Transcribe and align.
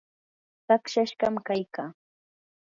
saqsashqam 0.65 1.35
kaykaa. 1.47 1.89